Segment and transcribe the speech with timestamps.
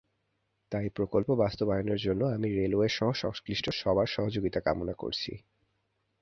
[0.71, 5.31] তাই প্রকল্প বাস্তবায়নের জন্য আমি রেলওয়েসহ সংশ্লিষ্ট সবার সহযোগিতা কামনা করছি।